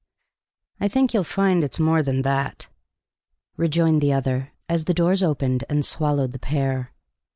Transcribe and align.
"I 0.79 0.87
think 0.87 1.13
you'll 1.13 1.23
find 1.23 1.63
it's 1.63 1.77
more 1.79 2.01
than 2.01 2.23
that," 2.23 2.69
rejoined 3.55 4.01
the 4.01 4.13
other, 4.13 4.51
as 4.67 4.85
the 4.85 4.95
doors 4.95 5.21
opened 5.21 5.63
and 5.69 5.85
swallowed 5.85 6.31
the 6.31 6.39
pair. 6.39 6.91